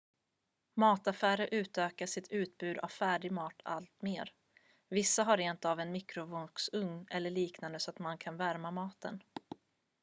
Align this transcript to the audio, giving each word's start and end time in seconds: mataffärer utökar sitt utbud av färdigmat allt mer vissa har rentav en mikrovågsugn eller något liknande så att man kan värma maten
mataffärer 0.75 1.49
utökar 1.53 2.05
sitt 2.05 2.31
utbud 2.31 2.77
av 2.77 2.87
färdigmat 2.87 3.61
allt 3.63 4.01
mer 4.01 4.33
vissa 4.89 5.23
har 5.23 5.37
rentav 5.37 5.79
en 5.79 5.91
mikrovågsugn 5.91 7.07
eller 7.11 7.29
något 7.29 7.35
liknande 7.37 7.79
så 7.79 7.91
att 7.91 7.99
man 7.99 8.17
kan 8.17 8.37
värma 8.37 8.71
maten 8.71 9.23